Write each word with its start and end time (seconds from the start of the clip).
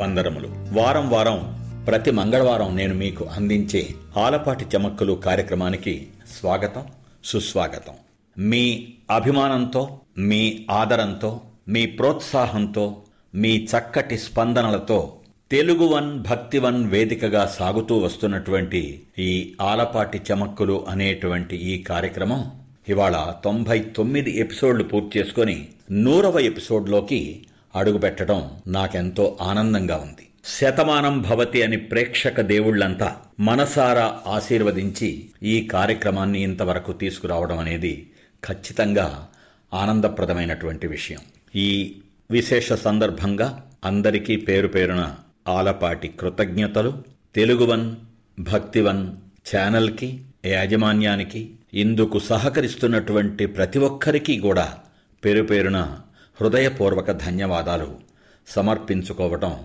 వందనములు 0.00 0.48
వారం 0.72 1.10
వారం 1.10 1.38
ప్రతి 1.86 2.10
మంగళవారం 2.10 2.76
నేను 2.76 2.94
మీకు 2.94 3.24
అందించే 3.24 3.88
ఆలపాటి 4.16 4.66
చమక్కులు 4.76 5.12
కార్యక్రమానికి 5.12 6.06
స్వాగతం 6.38 6.84
సుస్వాగతం. 7.24 7.92
మీ 8.38 8.88
అభిమానంతో 9.10 10.00
మీ 10.18 10.66
ఆదరంతో 10.70 11.40
మీ 11.68 11.86
ప్రోత్సాహంతో 11.86 12.96
మీ 13.34 13.68
చక్కటి 13.72 14.18
స్పందనలతో 14.18 15.16
తెలుగు 15.50 15.86
వన్ 15.86 16.22
భక్తి 16.22 16.58
వన్ 16.58 16.90
వేదికగా 16.90 17.46
సాగుతూ 17.46 17.98
వస్తున్నటువంటి 17.98 19.00
ఈ 19.18 19.52
ఆలపాటి 19.60 20.20
చమక్కులు 20.32 20.86
అనేటువంటి 20.88 21.56
ఈ 21.56 21.82
కార్యక్రమం 21.82 22.50
ఇవాళ 22.88 23.34
తొంభై 23.44 23.78
తొమ్మిది 23.78 24.40
ఎపిసోడ్లు 24.40 24.84
పూర్తి 24.84 25.18
చేసుకొని 25.18 25.68
నూరవ 25.90 26.38
ఎపిసోడ్లోకి 26.38 27.46
అడుగుపెట్టడం 27.74 28.50
నాకెంతో 28.66 29.38
ఆనందంగా 29.40 29.96
ఉంది. 29.96 30.26
శతమానం 30.44 31.22
భవతి 31.22 31.62
అని 31.62 31.76
ప్రేక్షక 31.76 32.40
దేవుళ్ళంతా 32.40 33.16
మనసారా 33.40 34.20
ఆశీర్వదించి 34.26 35.30
ఈ 35.42 35.66
కార్యక్రమాన్ని 35.66 36.42
ఇంతవరకు 36.42 36.92
తీసుకురావడం 36.92 37.58
అనేది 37.58 38.10
ఖచ్చితంగా 38.44 39.28
ఆనందప్రదమైనటువంటి 39.74 40.86
విషయం. 40.86 41.18
ఈ 41.56 42.00
విశేష 42.30 42.72
సందర్భంగా 42.72 43.70
అందరికీ 43.84 44.36
పేరు 44.36 44.68
పేరున 44.68 45.14
ఆలపాటి 45.48 46.08
కృతజ్ఞతలు. 46.08 47.02
తెలుగువన్ 47.34 47.96
భక్తివన్ 48.40 49.10
ఛానల్కి 49.56 50.20
యాజమాన్యానికి 50.46 51.50
ఇందుకు 51.74 52.18
సహకరిస్తున్నటువంటి 52.18 53.46
ప్రతి 53.46 53.78
ఒక్కరికి 53.78 54.38
కూడా 54.38 54.74
పేరు 55.24 55.42
పేరున 55.42 55.98
హృదయపూర్వక 56.40 57.10
ధన్యవాదాలు. 57.10 57.96
సమర్పించుకోవటం 58.48 59.56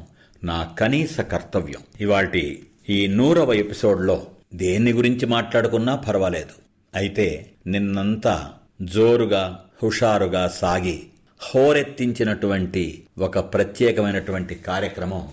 నా 0.44 0.76
కనీస 0.80 1.20
కర్తవ్యం. 1.20 1.80
ఇవాటి 2.02 2.66
ఈ 2.90 3.08
నూరవ 3.08 3.54
ఎపిసోడ్లో 3.54 4.28
దేన్ని 4.54 4.94
గురించి 4.94 5.26
మాట్లాడుకున్నా 5.26 5.96
పర్వాలేదు. 5.96 6.54
అయితే 6.96 7.52
నిన్నంతా 7.68 8.54
జోరుగా 8.82 9.66
హుషారుగా 9.84 10.48
సాగి 10.48 11.04
హోరెత్తించినటువంటి 11.42 13.04
ఒక 13.18 13.40
ప్రత్యేకమైనటువంటి 13.40 14.56
కార్యక్రమం 14.56 15.28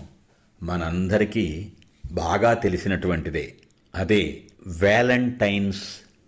మనందరికీ 0.63 1.67
బాగా 2.11 2.53
తెలిసినటువంటిదే. 2.53 3.53
అదే 3.95 4.41
వ్యాలంటైన్స్ 4.67 5.83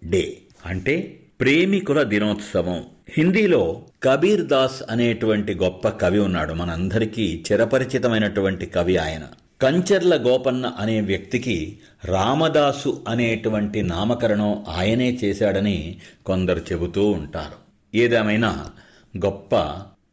డే. 0.05 0.37
అంటే 0.65 1.19
ప్రేమికుల 1.39 2.03
దినోత్సవం. 2.03 2.85
హిందీలో 3.09 3.81
కబీర్ 4.03 4.41
దాస్ 4.41 4.83
అనేటువంటి 4.89 5.53
గొప్ప 5.53 5.89
కవి 5.89 6.19
ఉన్నాడు. 6.19 6.53
మనందరికీ 6.53 7.43
చిరపరిచితమైనటువంటి 7.51 8.65
కవి 8.65 8.97
ఆయన. 8.97 9.21
కంచర్ల 9.61 10.15
గోపన్న 10.15 10.71
అనే 10.79 11.01
వ్యక్తికి 11.01 11.79
రామదాసు 12.05 13.01
అనేటువంటి 13.07 13.81
నామకరణం 13.81 14.65
ఆయనే 14.77 15.19
చేశాడని 15.23 15.97
కొందరు 16.25 16.59
చెబుతూ 16.59 17.09
ఉంటారు. 17.09 17.97
ఏదేమైనా 17.97 18.65
గొప్ప 19.17 19.55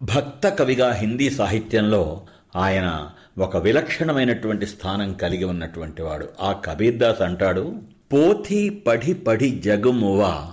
భక్త 0.03 0.49
కవిగా 0.49 0.93
హిందీ 0.93 1.31
సాహిత్యంలో 1.31 2.23
ఆయన 2.57 3.11
ఒక 3.39 3.57
విలక్షణమైనటువంటి 3.57 4.67
స్థానం 4.67 5.13
కలిగి 5.13 5.45
ఉన్నటువంటి 5.45 6.03
వాడు. 6.03 6.29
ఆ 6.41 6.53
కబీర్దాస్ 6.53 7.23
అంటాడు 7.23 7.75
పోథీ 8.13 8.69
పఢి 8.69 9.15
పడి 9.15 9.51
జగుమువా 9.51 10.53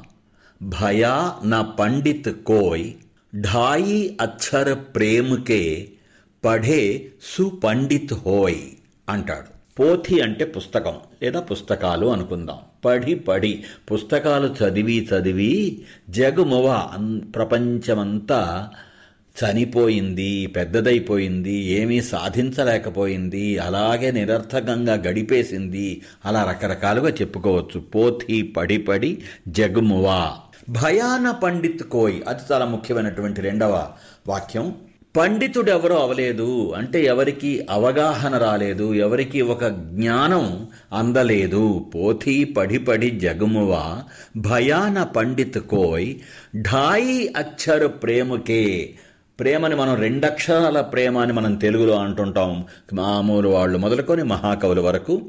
భయా 0.61 1.35
నా 1.43 1.61
పండిత్ 1.61 2.43
కోయ్ 2.45 2.91
ఢాయి 3.35 4.17
అక్షర 4.21 4.73
ప్రేమకే 4.73 5.89
పఢే 6.45 7.05
సుపండిత్ 7.35 8.14
హోయ్ 8.14 8.55
అంటాడు. 9.09 9.80
పోథి 9.80 10.19
అంటే 10.19 10.45
పుస్తకం 10.45 10.93
లేదా 11.23 11.39
పుస్తకాలు 11.39 12.05
అనుకుందాం. 12.08 12.58
పడి 12.86 13.15
పడి 13.15 13.64
పుస్తకాలు 13.92 14.55
చదివి 14.64 15.08
చదివి 15.14 15.81
జగుమువ 16.09 16.67
అన్ 16.67 17.21
ప్రపంచమంతా 17.36 18.69
చనిపోయింది 19.39 20.48
పెద్దదైపోయింది 20.48 21.53
ఏమీ 21.53 22.02
సాధించలేకపోయింది 22.02 23.58
అలాగే 23.58 24.11
నిరర్థకంగా 24.11 24.93
గడిపేసింది 24.93 26.02
అలా 26.25 26.43
రకరకాలుగా 26.43 27.09
చెప్పుకోవచ్చు. 27.09 27.80
పోథి 27.80 28.42
పడి 28.42 28.77
పడి 28.77 29.21
జగుమువా 29.48 30.37
భయాన 30.70 31.31
పండిత్ 31.31 31.83
కోయ్. 31.83 32.21
అది 32.27 32.42
చాలా 32.52 32.65
ముఖ్యమైనటువంటి 32.65 33.42
రెండవ 33.42 33.87
వాక్యం. 34.27 34.75
పండితుడెవరో 35.17 35.95
అవలేదు. 35.99 36.73
అంటే 36.77 37.03
ఎవరికి 37.03 37.67
అవగాహన 37.70 38.37
రాలేదు. 38.37 38.93
ఎవరికి 38.93 39.42
ఒక 39.42 39.65
జ్ఞానం 39.65 40.67
అందలేదు. 40.93 41.92
పోథీ 41.95 42.43
పడి 42.43 42.77
పడి 42.77 43.09
భయాన 44.37 45.03
పండిత్ 45.03 45.59
కోయ్. 45.59 46.15
ఢాయి 46.58 47.33
అక్షర 47.37 47.86
ప్రేమకే 47.87 48.93
ప్రేమని 49.39 49.76
మనం 49.76 49.95
రెండక్షరాల 49.95 50.82
ప్రేమ 50.82 51.17
అని 51.17 51.33
మనం 51.33 51.55
తెలుగులో 51.55 52.00
అంటుంటాం. 52.00 52.66
మామూలు 52.94 53.50
వాళ్ళు 53.50 53.77
మొదలుకొని 53.77 54.23
మహాకవుల 54.23 54.80
వరకు. 54.80 55.22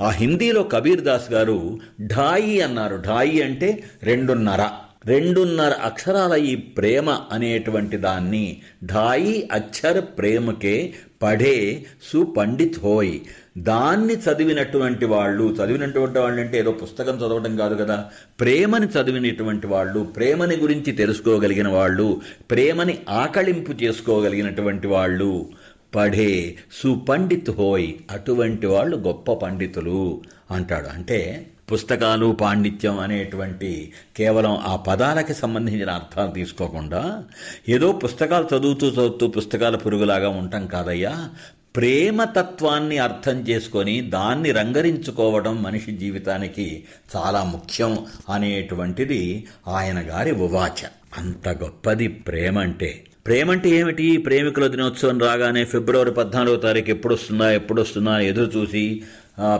ఆ 0.00 0.10
హిందీలో 0.10 0.62
కబీర్ 0.62 1.00
దాస్ 1.00 1.32
గారు 1.32 1.78
ఢాయి 2.02 2.60
అన్నారు. 2.60 2.96
ఢాయి 2.96 3.42
అంటే 3.42 3.84
రెండున్నర. 4.02 4.68
రెండున్నర 5.06 5.72
అక్షరాల 5.84 6.34
ఈ 6.34 6.54
ప్రేమ 6.54 7.18
అనేటువంటి 7.32 7.96
దాన్ని 7.96 8.60
ఢాయి 8.84 9.48
అక్షర 9.52 10.00
ప్రేమకే 10.00 10.92
పడే 11.22 11.84
సుపండిత్ 12.12 12.80
హోయ్. 12.80 13.20
దాన్ని 13.58 14.14
చదివినటువంటి 14.14 15.04
వాళ్ళు 15.04 15.54
చదివినటువంటి 15.54 16.18
వాళ్ళు 16.18 16.40
అంటే 16.40 16.58
ఏదో 16.58 16.72
పుస్తకం 16.72 17.16
చదవడం 17.16 17.56
కాదు 17.56 17.74
కదా. 17.74 18.10
ప్రేమని 18.40 18.86
చదివినటువంటి 18.86 19.66
వాళ్ళు 19.66 20.00
ప్రేమని 20.00 20.56
గురించి 20.56 20.92
తెలుసుకోగలిగిన 20.92 21.68
వాళ్ళు 21.68 22.20
ప్రేమని 22.50 22.98
ఆకళింపు 23.08 23.72
చేసుకోగలిగినటువంటి 23.72 24.86
వాళ్ళు 24.86 25.48
పడే 25.94 26.56
సుపండిత్ 26.82 27.50
హోయ్ 27.50 27.92
అటువంటి 28.10 28.66
వాళ్ళు 28.66 28.96
గొప్ప 28.96 29.32
పండితులు 29.32 30.22
అంటాడు. 30.50 30.88
అంటే 30.88 31.46
పుస్తకాలు 31.72 32.36
పాండిత్యం 32.40 33.00
అనేటువంటి 33.00 33.92
కేవలం 34.16 34.56
ఆ 34.56 34.76
పదాలకి 34.76 35.34
సంబంధించిన 35.34 35.90
అర్థాలు 35.90 36.30
తీసుకోకుండా 36.30 37.24
ఏదో 37.68 37.92
పుస్తకాలు 37.92 38.48
చదువుతూ 38.56 38.88
చదువుతూ 38.88 39.26
పుస్తకాల 39.26 39.76
పురుగులాగా 39.76 40.28
ఉంటాం 40.28 40.66
కాదయ్యా. 40.66 41.28
ప్రేమతత్వాన్ని 41.74 42.98
అర్థం 42.98 43.36
చేసుకొని 43.48 44.00
దాన్ని 44.00 44.52
రంగరించుకోవడం 44.52 45.62
మనిషి 45.62 45.92
జీవితానికి 45.92 46.66
చాలా 47.14 47.44
ముఖ్యం 47.44 47.92
అనేటువంటిది 48.28 49.22
ఆయన 49.68 49.98
గారి 50.00 50.32
ఉవాచ. 50.38 50.80
అంత 51.18 51.48
గొప్పది 51.48 52.08
ప్రేమ 52.08 52.58
అంటే 52.58 52.90
ప్రేమ 53.26 53.50
అంటే 53.50 53.68
ఏమిటి? 53.70 54.16
ప్రేమికుల 54.16 54.66
దినోత్సవం 54.66 55.18
రాగానే 55.18 55.64
ఫిబ్రవరి 55.64 56.10
పద్నాలుగో 56.10 56.56
తారీఖు 56.56 56.90
ఎప్పుడు 56.90 57.14
వస్తుందా 57.14 57.52
ఎప్పుడు 57.52 57.82
వస్తుందా 57.82 58.18
ఎదురు 58.20 58.50
చూసి 58.56 59.02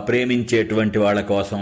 ప్రేమించేటువంటి 0.07 0.97
వాళ్ళ 0.97 1.21
కోసం 1.21 1.61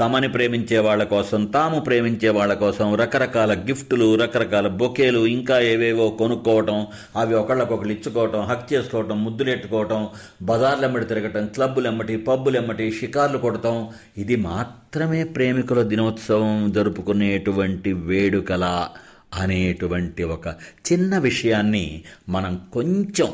తమని 0.00 0.28
ప్రేమించే 0.28 0.78
వాళ్ళ 0.78 1.04
కోసం 1.04 1.44
తాము 1.44 1.80
ప్రేమించే 1.80 2.28
వాళ్ళ 2.28 2.54
కోసం 2.54 2.94
రకరకాల 2.94 3.54
గిఫ్టులు 3.54 4.14
రకరకాల 4.14 4.68
బొకేలు 4.68 5.26
ఇంకా 5.26 5.60
ఏవేవో 5.60 6.10
కొనుక్కోవటం 6.10 6.86
అవి 7.16 7.34
ఒకళ్ళకొకళ్ళు 7.34 7.92
ఇచ్చుకోవటం 7.92 8.40
హక్ 8.40 8.72
చేసుకోవటం 8.72 9.24
ముద్దులెట్టుకోవటం 9.24 10.08
బజార్లు 10.42 10.84
ఎమ్మటి 10.84 11.04
తిరగటం 11.04 11.46
క్లబ్బులు 11.46 11.86
ఎమ్మటి 11.86 12.16
పబ్బులు 12.16 12.56
ఎమ్మటి 12.56 12.90
షికార్లు 12.90 13.38
కొడటం. 13.38 13.88
ఇది 14.18 14.36
మాత్రమే 14.36 15.24
ప్రేమికుల 15.24 15.82
దినోత్సవం 15.82 16.72
జరుపుకునేటువంటి 16.72 17.92
వేడుకల 17.92 18.88
అనేటువంటి 19.34 20.22
ఒక 20.22 20.48
చిన్న 20.92 21.18
విషయాన్ని 21.18 22.02
మనం 22.28 22.60
కొంచెం 22.72 23.28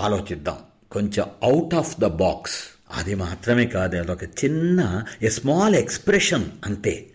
ఆలోచిద్దాం. 0.00 0.56
కొంచెం 0.90 1.26
అవుట్ 1.42 1.74
ఆఫ్ 1.74 2.00
ద 2.00 2.06
బాక్స్ 2.06 2.77
అది 2.94 3.14
మాత్రమే 3.14 3.66
కాదు 3.66 3.96
అదొక 3.96 4.24
చిన్న 4.24 5.04
ఏ 5.22 5.28
స్మాల్ 5.28 5.74
ఎక్స్ప్రెషన్ 5.74 6.44
అంతే. 6.66 7.06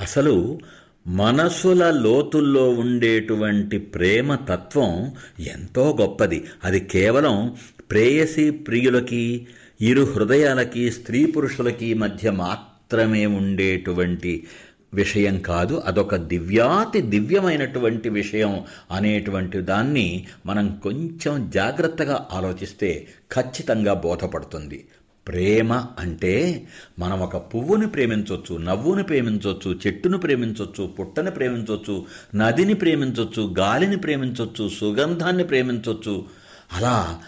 అసలు 0.00 0.58
మనసుల 1.06 1.90
లోతుల్లో 1.90 2.70
ఉండేటువంటి 2.70 3.78
ప్రేమ 3.78 4.34
తత్వం 4.34 5.12
ఎంతో 5.40 5.96
గొప్పది. 6.00 6.44
అది 6.64 6.80
కేవలం 6.80 7.56
ప్రేయసి 7.90 8.50
ప్రియులకి 8.50 9.46
ఇరు 9.80 10.02
హృదయాలకి 10.02 10.90
స్త్రీ 10.90 11.26
పురుషులకి 11.26 11.94
మధ్య 11.94 12.30
మాత్రమే 12.30 13.26
ఉండేటువంటి 13.26 14.46
విషయం 14.94 15.38
కాదు. 15.38 15.82
అదొక 15.86 16.16
దివ్యాతి 16.16 17.00
దివ్యమైనటువంటి 17.00 18.08
విషయం 18.08 18.64
అనేటువంటి 18.90 19.60
దాన్ని 19.60 20.26
మనం 20.46 20.80
కొంచెం 20.82 21.50
జాగ్రత్తగా 21.50 22.28
ఆలోచిస్తే 22.32 23.08
ఖచ్చితంగా 23.32 23.94
బోధపడుతుంది. 23.94 24.86
ప్రేమ 25.26 25.86
అంటే 25.98 26.66
మనం 26.98 27.20
ఒక 27.20 27.36
పువ్వుని 27.36 27.86
ప్రేమించవచ్చు 27.86 28.58
నవ్వుని 28.58 29.02
ప్రేమించవచ్చు 29.02 29.80
చెట్టును 29.86 30.18
ప్రేమించవచ్చు 30.18 30.86
పుట్టని 30.86 31.30
ప్రేమించవచ్చు 31.30 32.06
నదిని 32.34 32.74
ప్రేమించవచ్చు 32.74 33.54
గాలిని 33.58 33.96
ప్రేమించవచ్చు 33.96 34.68
సుగంధాన్ని 34.68 35.44
ప్రేమించవచ్చు 35.44 36.26
అలా 36.72 37.20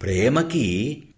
ప్రేమకి 0.00 0.64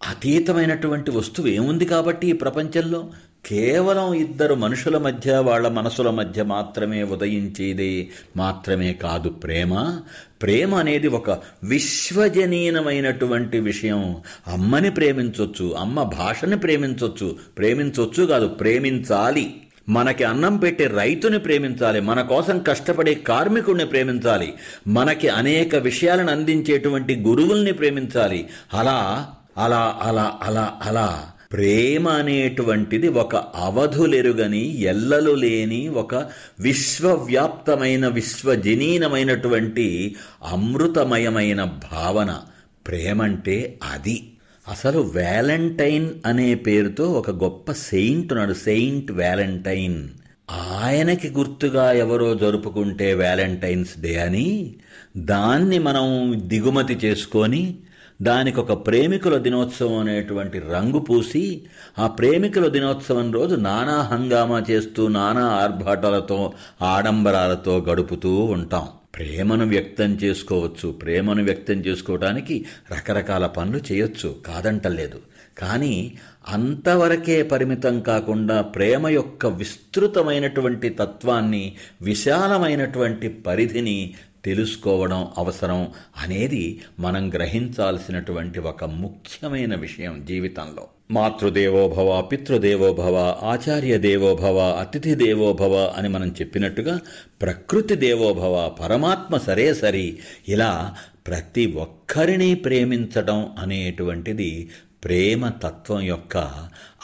అతీతమైనటువంటి 0.09 1.11
వస్తువు 1.11 1.47
ఏముంది 1.47 1.85
కాబట్టి 1.85 2.27
ఈ 2.27 2.33
ప్రపంచంలో? 2.33 3.11
కేవలం 3.45 4.13
ఇద్దరు 4.13 4.55
మనుషుల 4.55 4.97
మధ్య 4.97 5.37
వాళ్ళ 5.37 5.67
మనసుల 5.67 6.09
మధ్య 6.09 6.43
మాత్రమే 6.43 7.03
ఉదయించేదే 7.03 8.07
మాత్రమే 8.37 8.93
కాదు 8.93 9.29
ప్రేమ. 9.29 9.99
ప్రేమ 10.41 10.75
అనేది 10.75 11.07
ఒక 11.07 11.29
విశ్వజనీనమైనటువంటి 11.63 13.59
విషయం. 13.59 14.17
అమ్మని 14.47 14.91
ప్రేమించవచ్చు 14.91 15.75
అమ్మ 15.79 16.03
భాషని 16.03 16.57
ప్రేమించవచ్చు 16.57 17.35
ప్రేమించవచ్చు 17.57 18.25
కాదు 18.25 18.47
ప్రేమించాలి. 18.47 19.61
మనకి 19.89 20.23
అన్నం 20.23 20.57
పెట్టే 20.57 20.87
రైతుని 20.87 21.39
ప్రేమించాలి 21.39 21.99
మన 21.99 22.21
కోసం 22.21 22.59
కష్టపడే 22.59 23.13
కార్మికుడిని 23.13 23.85
ప్రేమించాలి 23.85 24.53
మనకి 24.87 25.29
అనేక 25.29 25.75
విషయాలను 25.75 26.31
అందించేటువంటి 26.31 27.15
గురువుల్ని 27.15 27.73
ప్రేమించాలి. 27.73 28.49
అలా 28.73 29.27
అలా 29.57 29.99
అలా 30.01 30.37
అలా 30.41 30.79
అలా 30.83 31.31
ప్రేమ 31.53 32.07
అనేటువంటిది 32.07 33.07
ఒక 33.07 33.35
అవధులెరుగని 33.35 34.81
ఎల్లలు 34.81 35.31
లేని 35.31 35.87
ఒక 35.87 36.27
విశ్వవ్యాప్తమైన 36.59 38.07
విశ్వజనీనమైనటువంటి 38.07 40.15
అమృతమయమైన 40.43 41.63
భావన. 41.63 42.41
ప్రేమంటే 42.87 43.79
అది. 43.93 44.31
అసలు 44.67 44.99
వ్యాలంటైన్ 44.99 46.09
అనే 46.25 46.55
పేరుతో 46.55 47.11
ఒక 47.11 47.31
గొప్ప 47.31 47.71
సెయింట్ 47.71 48.33
ఉన్నాడు 48.33 48.53
సెయింట్ 48.53 49.11
వ్యాలంటైన్. 49.11 50.09
ఆయనకి 50.51 51.29
గుర్తుగా 51.29 51.91
ఎవరో 51.91 52.35
జరుపుకుంటే 52.35 53.13
వ్యాలంటైన్స్ 53.13 53.99
డే 53.99 54.19
అని 54.19 54.75
దాన్ని 55.17 55.79
మనం 55.79 56.37
దిగుమతి 56.45 56.93
చేసుకొని 56.93 57.75
దానికి 58.21 58.59
ఒక 58.59 58.87
ప్రేమికుల 58.87 59.37
దినోత్సవం 59.37 59.97
అనేటువంటి 59.97 60.59
రంగు 60.59 60.99
పూసి 60.99 61.61
ఆ 61.99 62.07
ప్రేమికుల 62.07 62.67
దినోత్సవం 62.67 63.33
రోజు 63.33 63.55
నానా 63.55 64.01
హంగామా 64.01 64.63
చేస్తూ 64.71 65.07
నానా 65.07 65.45
ఆర్భాటాలతో 65.45 66.53
ఆడంబరాలతో 66.81 67.77
గడుపుతూ 67.77 68.35
ఉంటాం. 68.35 68.87
ప్రేమను 69.15 69.65
వ్యక్తం 69.65 70.05
చేసుకోవచ్చు. 70.05 70.91
ప్రేమను 70.91 71.43
వ్యక్తం 71.43 71.73
చేసుకోవడానికి 71.73 72.65
రకరకాల 72.91 73.45
పనులు 73.45 73.81
చేయొచ్చు. 73.91 74.35
కాదంటలేదు. 74.47 75.19
కానీ 75.57 76.17
అంతవరకే 76.47 77.43
పరిమితం 77.43 78.01
కాకుండా 78.01 78.61
ప్రేమ 78.61 79.07
యొక్క 79.07 79.45
విస్తృతమైనటువంటి 79.45 80.89
తత్వాన్ని 80.89 81.75
విశాలమైనటువంటి 82.01 83.29
పరిధిని 83.29 84.13
తెలుసుకోవడం 84.45 85.27
అవసరం 85.37 85.89
అనేది 86.17 86.81
మనం 86.99 87.33
గ్రహించాల్సినటువంటి 87.33 88.59
ఒక 88.59 88.83
ముఖ్యమైన 88.83 89.75
విషయం 89.75 90.25
జీవితంలో. 90.27 90.87
మాతృదేవోభవ 91.11 92.21
పితృదేవోభవ 92.21 93.39
ఆచార్య 93.43 93.97
దేవోభవ 93.97 94.59
అతిథి 94.79 95.15
దేవోభవ 95.15 95.93
అని 95.97 96.09
మనం 96.09 96.27
చెప్పినట్టుగా 96.27 96.99
ప్రకృతి 97.41 97.95
దేవోభవ 97.95 98.75
పరమాత్మ 98.79 99.37
సరే 99.37 99.73
సరి 99.73 100.19
ఇలా 100.47 100.95
ప్రతి 101.27 101.65
ఒక్కరిని 101.65 102.55
ప్రేమించడం 102.55 103.55
అనేటువంటిది 103.59 104.69
ప్రేమ 105.03 105.49
తత్వం 105.49 106.01
యొక్క 106.01 106.37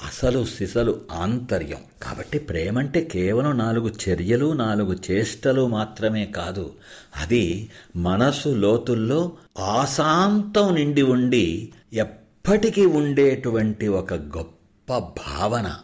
అసలు 0.03 0.45
సిసలు 0.45 1.01
ఆంతర్యం. 1.11 1.77
కాబట్టి 2.03 2.39
ప్రేమ 2.39 2.79
అంటే 2.79 3.03
కేవలం 3.03 3.57
నాలుగు 3.57 3.93
చర్యలు 4.09 4.53
నాలుగు 4.53 4.97
చేష్టలు 5.11 5.67
మాత్రమే 5.67 6.25
కాదు. 6.25 6.73
అది 7.15 7.69
మనసు 7.95 8.49
లోతుల్లో 8.49 9.31
ఆశాంతం 9.59 10.75
నిండి 10.75 11.01
ఉండి 11.01 11.73
ఎప్పటికీ 11.93 12.85
ఉండేటువంటి 12.85 13.87
ఒక 13.87 14.13
గొప్ప 14.13 14.97
భావన. 14.97 15.75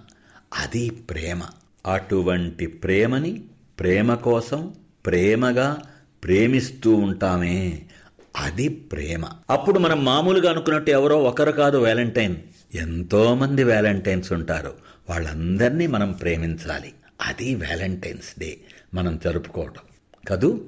అది 0.53 0.89
ప్రేమ. 0.89 1.41
అటువంటి 1.85 2.67
ప్రేమని 2.67 3.43
ప్రేమ 3.79 4.13
కోసం 4.13 4.73
ప్రేమగా 5.05 5.77
ప్రేమిస్తూ 6.23 6.95
ఉంటామే. 6.95 7.85
అది 8.37 8.67
ప్రేమ. 8.69 9.25
అప్పుడు 9.49 9.79
మనం 9.79 10.05
మామూలుగా 10.05 10.51
అనుకున్నట్టు 10.51 10.91
ఎవరో 10.91 11.23
ఒకరు 11.23 11.51
కాదు 11.51 11.77
వ్యాలంటైన్. 11.77 12.35
ఎంతోమంది 12.73 13.63
వ్యాలంటైన్స్ 13.63 14.33
ఉంటారు. 14.33 14.73
వాళ్ళందరినీ 15.09 15.87
మనం 15.87 16.11
ప్రేమించాలి. 16.11 16.93
అది 17.21 17.55
వ్యాలంటైన్స్ 17.55 18.39
డే. 18.39 18.57
మనం 18.93 19.19
జరుపుకోవటం. 19.23 19.81
కదూ? 20.27 20.61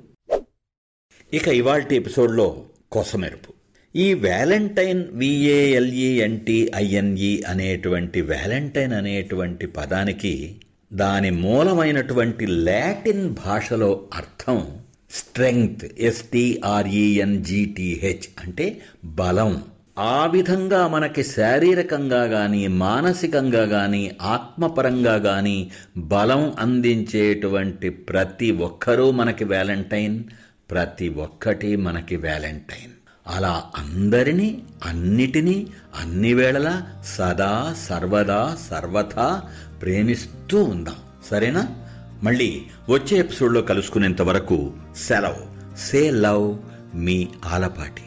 ఇక 1.34 1.48
ఇవాల్టి 1.48 1.96
ఎపిసోడ్లో 1.96 2.64
కొసమెరుపు. 2.92 3.54
ఈ 3.96 4.14
వ్యాలంటైన్ 4.14 5.08
విఏఎల్ఈఎన్టీ 5.12 6.72
ఐఎన్ఈ 6.76 7.44
అనేటువంటి 7.48 8.22
వ్యాలంటైన్ 8.22 8.94
అనేటువంటి 8.94 9.68
పదానికి 9.68 10.62
దాని 10.94 11.32
మూలమైనటువంటి 11.32 12.46
లాటిన్ 12.46 13.30
భాషలో 13.30 14.10
అర్థం 14.14 14.83
స్ట్రెంగ్త్ 15.14 15.86
ఎస్టీఆర్ఈఎన్జిటిహెచ్ 16.00 18.44
అంటే 18.44 18.82
బలం. 19.06 19.64
ఆ 20.00 20.26
విధంగా 20.26 20.88
మనకి 20.88 21.24
శారీరకంగా 21.24 22.28
కానీ 22.28 22.68
మానసికంగా 22.68 23.66
కానీ 23.66 24.12
ఆత్మపరంగా 24.22 25.18
కానీ 25.18 25.72
బలం 25.98 26.54
అందించేటువంటి 26.60 27.90
ప్రతి 27.90 28.52
ఒక్కరూ 28.52 29.12
మనకి 29.12 29.44
వ్యాలంటైన్ 29.44 30.24
ప్రతి 30.72 31.10
ఒక్కటి 31.10 31.76
మనకి 31.76 32.16
వ్యాలంటైన్. 32.16 32.92
అలా 33.28 33.64
అందరినీ 33.78 34.62
అన్నిటినీ 34.86 35.68
అన్ని 36.00 36.34
వేళలా 36.34 36.88
సదా 37.06 37.76
సర్వదా 37.90 38.58
సర్వథా 38.70 39.42
ప్రేమిస్తూ 39.82 40.64
ఉందాం. 40.64 40.96
సరేనా? 41.32 41.68
మళ్ళీ 42.24 42.62
వచ్చే 42.90 43.18
ఎపిసోడ్లో 43.18 43.62
కలుసుకునేంత 43.62 44.22
వరకు 44.22 44.74
సెలవు. 44.98 45.76
సే 45.78 46.12
లవ్ 46.12 46.58
మీ 46.96 47.28
ఆలపాటి. 47.46 48.02